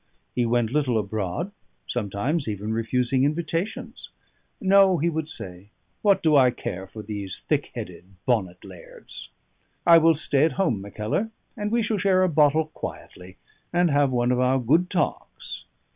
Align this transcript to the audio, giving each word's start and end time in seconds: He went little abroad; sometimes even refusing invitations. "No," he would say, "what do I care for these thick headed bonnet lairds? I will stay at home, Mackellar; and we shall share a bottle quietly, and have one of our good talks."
He 0.33 0.47
went 0.47 0.71
little 0.71 0.97
abroad; 0.97 1.51
sometimes 1.85 2.47
even 2.47 2.73
refusing 2.73 3.23
invitations. 3.23 4.09
"No," 4.59 4.97
he 4.97 5.11
would 5.11 5.29
say, 5.29 5.69
"what 6.01 6.23
do 6.23 6.35
I 6.35 6.49
care 6.49 6.87
for 6.87 7.03
these 7.03 7.41
thick 7.41 7.69
headed 7.75 8.05
bonnet 8.25 8.61
lairds? 8.63 9.29
I 9.85 9.99
will 9.99 10.15
stay 10.15 10.43
at 10.43 10.53
home, 10.53 10.81
Mackellar; 10.81 11.29
and 11.55 11.71
we 11.71 11.83
shall 11.83 11.99
share 11.99 12.23
a 12.23 12.29
bottle 12.29 12.65
quietly, 12.73 13.37
and 13.71 13.91
have 13.91 14.09
one 14.09 14.31
of 14.31 14.39
our 14.39 14.57
good 14.59 14.89
talks." 14.89 15.65